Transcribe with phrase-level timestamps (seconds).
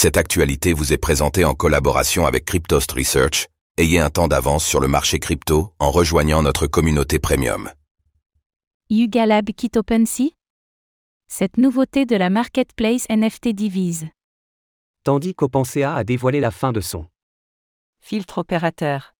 [0.00, 3.48] Cette actualité vous est présentée en collaboration avec Cryptost Research.
[3.78, 7.72] Ayez un temps d'avance sur le marché crypto en rejoignant notre communauté premium.
[8.90, 10.30] Yuga Lab quitte OpenSea
[11.26, 14.06] Cette nouveauté de la marketplace NFT divise.
[15.02, 17.06] Tandis qu'OpenSea a dévoilé la fin de son
[18.00, 19.16] filtre opérateur.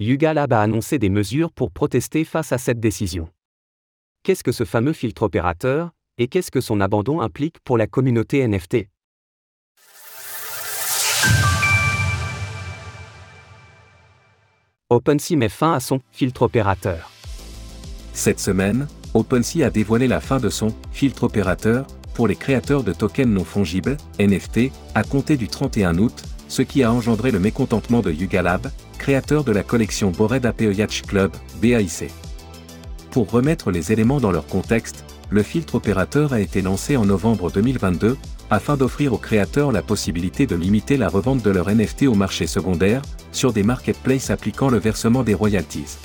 [0.00, 3.28] Yuga Lab a annoncé des mesures pour protester face à cette décision.
[4.22, 8.48] Qu'est-ce que ce fameux filtre opérateur, et qu'est-ce que son abandon implique pour la communauté
[8.48, 8.86] NFT
[14.92, 17.10] OpenSea met fin à son filtre opérateur.
[18.12, 22.92] Cette semaine, OpenSea a dévoilé la fin de son filtre opérateur pour les créateurs de
[22.92, 28.00] tokens non fongibles, NFT, à compter du 31 août, ce qui a engendré le mécontentement
[28.00, 30.62] de Yuga Lab, créateur de la collection Bored Ape
[31.06, 32.10] Club, BAIC.
[33.10, 37.50] Pour remettre les éléments dans leur contexte, le filtre opérateur a été lancé en novembre
[37.50, 38.18] 2022,
[38.50, 42.46] afin d'offrir aux créateurs la possibilité de limiter la revente de leurs NFT au marché
[42.46, 43.00] secondaire,
[43.32, 45.96] sur des marketplaces appliquant le versement des royalties.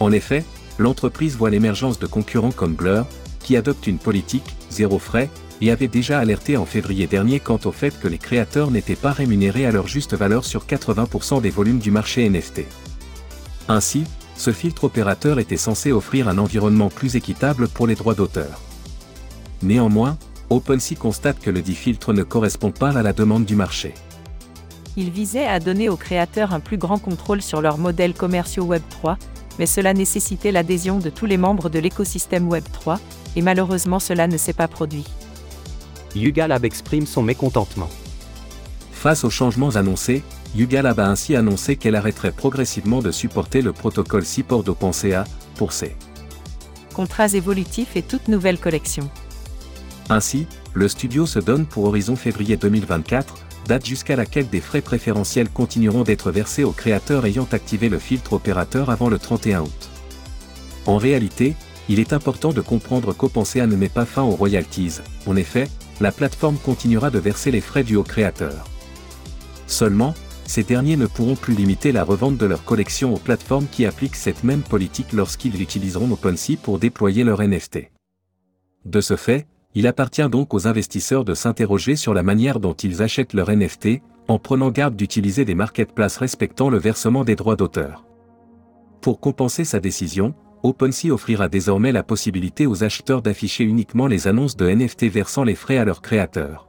[0.00, 0.44] En effet,
[0.78, 3.06] l'entreprise voit l'émergence de concurrents comme Blur,
[3.38, 7.70] qui adoptent une politique zéro frais, et avait déjà alerté en février dernier quant au
[7.70, 11.78] fait que les créateurs n'étaient pas rémunérés à leur juste valeur sur 80% des volumes
[11.78, 12.62] du marché NFT.
[13.68, 14.04] Ainsi,
[14.36, 18.60] ce filtre opérateur était censé offrir un environnement plus équitable pour les droits d'auteur.
[19.62, 20.18] Néanmoins,
[20.50, 23.94] OpenSea constate que le dit filtre ne correspond pas à la demande du marché.
[24.96, 29.16] Il visait à donner aux créateurs un plus grand contrôle sur leurs modèles commerciaux Web3,
[29.58, 32.98] mais cela nécessitait l'adhésion de tous les membres de l'écosystème Web3,
[33.36, 35.04] et malheureusement cela ne s'est pas produit.
[36.14, 37.90] Yuga Lab exprime son mécontentement.
[38.92, 40.22] Face aux changements annoncés,
[40.56, 45.24] Yuga Lab a ainsi annoncé qu'elle arrêterait progressivement de supporter le protocole Support d'OpenSea
[45.56, 45.96] pour ses
[46.94, 49.10] contrats évolutifs et toute nouvelle collection.
[50.10, 53.34] Ainsi, le studio se donne pour horizon février 2024,
[53.66, 58.34] date jusqu'à laquelle des frais préférentiels continueront d'être versés aux créateurs ayant activé le filtre
[58.34, 59.90] opérateur avant le 31 août.
[60.86, 61.56] En réalité,
[61.88, 65.68] il est important de comprendre qu'OpenSea ne met pas fin aux royalties, en effet,
[66.00, 68.64] la plateforme continuera de verser les frais dus aux créateurs.
[69.66, 70.14] Seulement,
[70.46, 74.16] ces derniers ne pourront plus limiter la revente de leur collection aux plateformes qui appliquent
[74.16, 77.90] cette même politique lorsqu'ils utiliseront OpenSea pour déployer leur NFT.
[78.84, 83.02] De ce fait, il appartient donc aux investisseurs de s'interroger sur la manière dont ils
[83.02, 88.06] achètent leur NFT, en prenant garde d'utiliser des marketplaces respectant le versement des droits d'auteur.
[89.00, 94.56] Pour compenser sa décision, OpenSea offrira désormais la possibilité aux acheteurs d'afficher uniquement les annonces
[94.56, 96.68] de NFT versant les frais à leurs créateurs.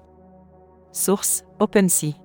[0.91, 2.25] Source OpenSea.